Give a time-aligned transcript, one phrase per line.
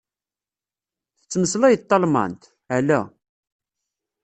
[1.19, 2.41] Tettmeslayeḍ talmant?
[2.77, 3.01] Ala.